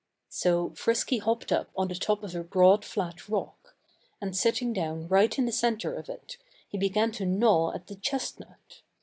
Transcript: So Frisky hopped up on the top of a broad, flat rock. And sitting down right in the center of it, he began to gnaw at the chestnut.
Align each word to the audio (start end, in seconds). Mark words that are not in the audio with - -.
So 0.29 0.71
Frisky 0.71 1.19
hopped 1.19 1.51
up 1.51 1.69
on 1.77 1.87
the 1.87 1.93
top 1.93 2.23
of 2.23 2.33
a 2.33 2.43
broad, 2.43 2.83
flat 2.83 3.29
rock. 3.29 3.75
And 4.19 4.35
sitting 4.35 4.73
down 4.73 5.07
right 5.07 5.37
in 5.37 5.45
the 5.45 5.51
center 5.51 5.93
of 5.93 6.09
it, 6.09 6.37
he 6.67 6.79
began 6.79 7.11
to 7.11 7.25
gnaw 7.27 7.71
at 7.75 7.85
the 7.85 7.93
chestnut. 7.93 8.81